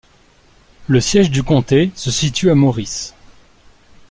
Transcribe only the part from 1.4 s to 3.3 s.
comté se situe à Morris.